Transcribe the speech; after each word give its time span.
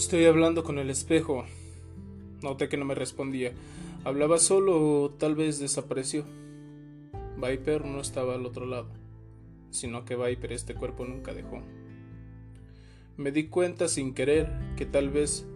Estoy 0.00 0.24
hablando 0.24 0.64
con 0.64 0.78
el 0.78 0.88
espejo. 0.88 1.44
Noté 2.40 2.70
que 2.70 2.78
no 2.78 2.86
me 2.86 2.94
respondía. 2.94 3.52
Hablaba 4.02 4.38
solo 4.38 5.02
o 5.02 5.10
tal 5.10 5.34
vez 5.34 5.58
desapareció. 5.58 6.24
Viper 7.36 7.84
no 7.84 8.00
estaba 8.00 8.34
al 8.34 8.46
otro 8.46 8.64
lado, 8.64 8.88
sino 9.68 10.06
que 10.06 10.16
Viper 10.16 10.54
este 10.54 10.74
cuerpo 10.74 11.04
nunca 11.04 11.34
dejó. 11.34 11.60
Me 13.18 13.30
di 13.30 13.48
cuenta 13.48 13.88
sin 13.88 14.14
querer 14.14 14.50
que 14.74 14.86
tal 14.86 15.10
vez 15.10 15.46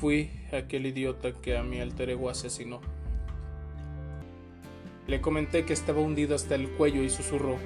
fui 0.00 0.30
aquel 0.50 0.86
idiota 0.86 1.34
que 1.34 1.58
a 1.58 1.62
mi 1.62 1.78
alter 1.78 2.08
ego 2.08 2.30
asesinó. 2.30 2.80
Le 5.06 5.20
comenté 5.20 5.66
que 5.66 5.74
estaba 5.74 6.00
hundido 6.00 6.34
hasta 6.34 6.54
el 6.54 6.70
cuello 6.70 7.02
y 7.02 7.10
susurró. 7.10 7.58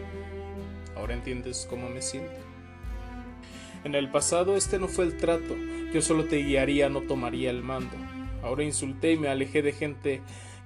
Ahora 0.96 1.14
entiendes 1.14 1.64
cómo 1.70 1.88
me 1.88 2.02
siento. 2.02 2.55
En 3.86 3.94
el 3.94 4.10
pasado 4.10 4.56
este 4.56 4.80
no 4.80 4.88
fue 4.88 5.04
el 5.04 5.16
trato, 5.16 5.54
yo 5.94 6.02
solo 6.02 6.24
te 6.24 6.38
guiaría, 6.38 6.88
no 6.88 7.02
tomaría 7.02 7.50
el 7.50 7.62
mando. 7.62 7.94
Ahora 8.42 8.64
insulté 8.64 9.12
y 9.12 9.16
me 9.16 9.28
alejé 9.28 9.62
de 9.62 9.70
gente 9.70 10.22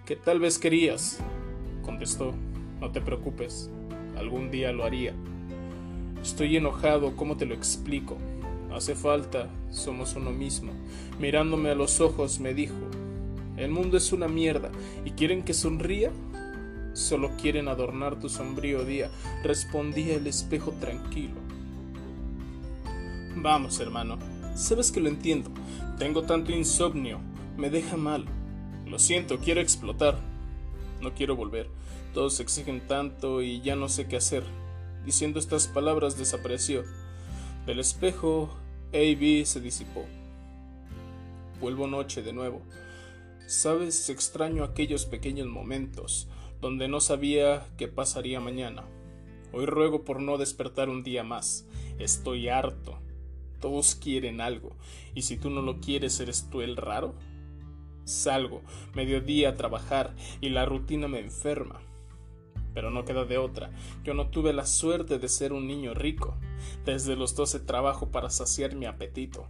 que 0.06 0.16
tal 0.16 0.40
vez 0.40 0.58
querías. 0.58 1.18
Contestó, 1.82 2.32
no 2.80 2.92
te 2.92 3.02
preocupes, 3.02 3.68
algún 4.16 4.50
día 4.50 4.72
lo 4.72 4.84
haría. 4.84 5.12
Estoy 6.22 6.56
enojado, 6.56 7.14
¿cómo 7.14 7.36
te 7.36 7.44
lo 7.44 7.54
explico? 7.54 8.16
Hace 8.72 8.94
falta, 8.94 9.50
somos 9.68 10.16
uno 10.16 10.30
mismo. 10.30 10.72
Mirándome 11.18 11.68
a 11.68 11.74
los 11.74 12.00
ojos 12.00 12.40
me 12.40 12.54
dijo, 12.54 12.78
el 13.58 13.70
mundo 13.70 13.98
es 13.98 14.14
una 14.14 14.28
mierda 14.28 14.70
y 15.04 15.10
quieren 15.10 15.42
que 15.42 15.52
sonría. 15.52 16.10
Solo 16.94 17.32
quieren 17.38 17.68
adornar 17.68 18.18
tu 18.18 18.30
sombrío 18.30 18.82
día, 18.86 19.10
respondía 19.44 20.16
el 20.16 20.26
espejo 20.26 20.72
tranquilo. 20.80 21.49
Vamos, 23.42 23.80
hermano, 23.80 24.18
sabes 24.54 24.92
que 24.92 25.00
lo 25.00 25.08
entiendo. 25.08 25.50
Tengo 25.98 26.24
tanto 26.24 26.52
insomnio, 26.52 27.20
me 27.56 27.70
deja 27.70 27.96
mal. 27.96 28.26
Lo 28.86 28.98
siento, 28.98 29.38
quiero 29.38 29.62
explotar. 29.62 30.18
No 31.00 31.14
quiero 31.14 31.36
volver. 31.36 31.70
Todos 32.12 32.38
exigen 32.40 32.86
tanto 32.86 33.40
y 33.40 33.62
ya 33.62 33.76
no 33.76 33.88
sé 33.88 34.06
qué 34.08 34.18
hacer. 34.18 34.44
Diciendo 35.06 35.38
estas 35.38 35.68
palabras 35.68 36.18
desapareció. 36.18 36.84
Del 37.64 37.80
espejo, 37.80 38.50
A.B. 38.92 39.44
se 39.46 39.60
disipó. 39.62 40.04
Vuelvo 41.62 41.86
noche 41.86 42.22
de 42.22 42.34
nuevo. 42.34 42.60
Sabes, 43.46 44.10
extraño 44.10 44.64
aquellos 44.64 45.06
pequeños 45.06 45.46
momentos 45.46 46.28
donde 46.60 46.88
no 46.88 47.00
sabía 47.00 47.66
qué 47.78 47.88
pasaría 47.88 48.38
mañana. 48.38 48.84
Hoy 49.52 49.64
ruego 49.64 50.04
por 50.04 50.20
no 50.20 50.36
despertar 50.36 50.90
un 50.90 51.02
día 51.02 51.24
más. 51.24 51.66
Estoy 51.98 52.48
harto. 52.48 53.00
Todos 53.60 53.94
quieren 53.94 54.40
algo, 54.40 54.72
y 55.14 55.22
si 55.22 55.36
tú 55.36 55.50
no 55.50 55.62
lo 55.62 55.80
quieres, 55.80 56.18
¿eres 56.20 56.48
tú 56.50 56.62
el 56.62 56.76
raro? 56.76 57.14
Salgo, 58.04 58.62
mediodía 58.94 59.50
a 59.50 59.56
trabajar, 59.56 60.14
y 60.40 60.48
la 60.48 60.64
rutina 60.64 61.08
me 61.08 61.20
enferma. 61.20 61.80
Pero 62.74 62.90
no 62.90 63.04
queda 63.04 63.24
de 63.24 63.38
otra. 63.38 63.70
Yo 64.04 64.14
no 64.14 64.28
tuve 64.28 64.52
la 64.52 64.64
suerte 64.64 65.18
de 65.18 65.28
ser 65.28 65.52
un 65.52 65.66
niño 65.66 65.92
rico. 65.92 66.36
Desde 66.84 67.16
los 67.16 67.34
doce 67.34 67.58
trabajo 67.58 68.10
para 68.10 68.30
saciar 68.30 68.74
mi 68.76 68.86
apetito. 68.86 69.48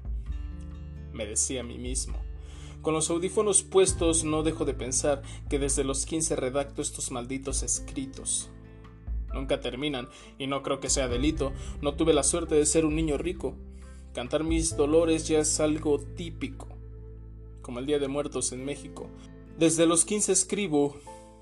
Me 1.13 1.27
decía 1.27 1.61
a 1.61 1.65
mí 1.65 1.79
mismo. 1.79 2.17
Con 2.83 2.95
los 2.95 3.11
audífonos 3.11 3.63
puestos 3.63 4.25
no 4.25 4.43
dejo 4.43 4.65
de 4.65 4.73
pensar 4.73 5.23
que 5.51 5.59
desde 5.59 5.85
los 5.85 6.07
quince 6.07 6.35
redacto 6.35 6.81
estos 6.81 7.11
malditos 7.11 7.63
escritos. 7.63 8.51
Nunca 9.35 9.61
terminan, 9.61 10.09
y 10.39 10.47
no 10.47 10.63
creo 10.63 10.81
que 10.81 10.89
sea 10.89 11.07
delito. 11.07 11.53
No 11.83 11.95
tuve 11.95 12.15
la 12.15 12.23
suerte 12.23 12.55
de 12.55 12.65
ser 12.65 12.87
un 12.87 12.97
niño 12.97 13.19
rico. 13.19 13.55
Cantar 14.13 14.43
mis 14.43 14.77
dolores 14.77 15.29
ya 15.29 15.39
es 15.39 15.61
algo 15.61 16.01
típico, 16.01 16.67
como 17.63 17.79
el 17.79 17.87
Día 17.87 17.99
de 17.99 18.09
Muertos 18.09 18.51
en 18.53 18.65
México. 18.65 19.09
Desde 19.57 19.87
los 19.87 20.05
quince 20.05 20.33
escribo, 20.33 20.97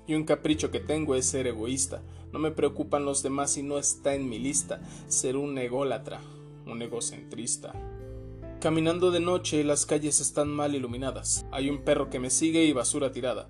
y 0.09 0.15
un 0.15 0.23
capricho 0.23 0.71
que 0.71 0.79
tengo 0.79 1.13
es 1.13 1.27
ser 1.27 1.45
egoísta. 1.45 2.01
No 2.31 2.39
me 2.39 2.49
preocupan 2.49 3.05
los 3.05 3.21
demás 3.21 3.57
y 3.57 3.63
no 3.63 3.77
está 3.77 4.15
en 4.15 4.27
mi 4.27 4.39
lista 4.39 4.81
ser 5.07 5.37
un 5.37 5.55
ególatra, 5.57 6.19
un 6.65 6.81
egocentrista. 6.81 7.73
Caminando 8.59 9.11
de 9.11 9.19
noche, 9.19 9.63
las 9.63 9.85
calles 9.85 10.19
están 10.19 10.49
mal 10.49 10.73
iluminadas. 10.73 11.45
Hay 11.51 11.69
un 11.69 11.83
perro 11.83 12.09
que 12.09 12.19
me 12.19 12.31
sigue 12.31 12.65
y 12.65 12.73
basura 12.73 13.11
tirada. 13.11 13.49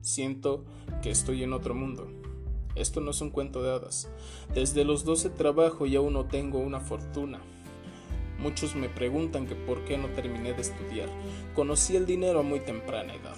Siento 0.00 0.64
que 1.02 1.10
estoy 1.10 1.44
en 1.44 1.52
otro 1.52 1.74
mundo. 1.74 2.08
Esto 2.74 3.00
no 3.00 3.12
es 3.12 3.20
un 3.20 3.30
cuento 3.30 3.62
de 3.62 3.70
hadas. 3.70 4.10
Desde 4.52 4.84
los 4.84 5.04
doce 5.04 5.30
trabajo 5.30 5.86
y 5.86 5.94
aún 5.94 6.14
no 6.14 6.26
tengo 6.26 6.58
una 6.58 6.80
fortuna. 6.80 7.40
Muchos 8.42 8.74
me 8.74 8.88
preguntan 8.88 9.46
que 9.46 9.54
por 9.54 9.84
qué 9.84 9.96
no 9.96 10.08
terminé 10.08 10.52
de 10.52 10.62
estudiar. 10.62 11.08
Conocí 11.54 11.94
el 11.94 12.06
dinero 12.06 12.40
a 12.40 12.42
muy 12.42 12.58
temprana 12.58 13.14
edad. 13.14 13.36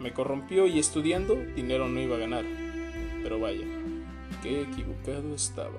Me 0.00 0.12
corrompió 0.12 0.66
y 0.66 0.80
estudiando 0.80 1.36
dinero 1.54 1.88
no 1.88 2.00
iba 2.00 2.16
a 2.16 2.18
ganar. 2.18 2.44
Pero 3.22 3.38
vaya, 3.38 3.64
qué 4.42 4.62
equivocado 4.62 5.32
estaba. 5.32 5.78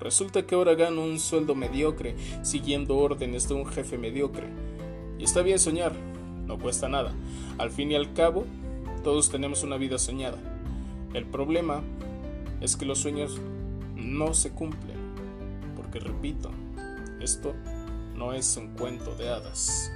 Resulta 0.00 0.46
que 0.46 0.54
ahora 0.54 0.74
gano 0.74 1.04
un 1.04 1.20
sueldo 1.20 1.54
mediocre 1.54 2.16
siguiendo 2.40 2.96
órdenes 2.96 3.46
de 3.48 3.54
un 3.54 3.66
jefe 3.66 3.98
mediocre. 3.98 4.46
Y 5.18 5.24
está 5.24 5.42
bien 5.42 5.58
soñar, 5.58 5.92
no 6.46 6.58
cuesta 6.58 6.88
nada. 6.88 7.12
Al 7.58 7.70
fin 7.70 7.92
y 7.92 7.96
al 7.96 8.14
cabo, 8.14 8.46
todos 9.04 9.28
tenemos 9.30 9.62
una 9.62 9.76
vida 9.76 9.98
soñada. 9.98 10.38
El 11.12 11.26
problema 11.26 11.82
es 12.62 12.76
que 12.78 12.86
los 12.86 12.98
sueños 12.98 13.38
no 13.94 14.32
se 14.32 14.52
cumplen. 14.52 14.96
Porque 15.76 16.00
repito, 16.00 16.50
esto 17.22 17.54
no 18.14 18.32
es 18.32 18.56
un 18.56 18.74
cuento 18.74 19.14
de 19.14 19.28
hadas. 19.28 19.90